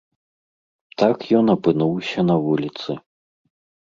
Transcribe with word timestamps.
Так 1.01 1.17
ён 1.39 1.45
апынуўся 1.55 2.19
на 2.31 2.35
вуліцы. 2.47 2.91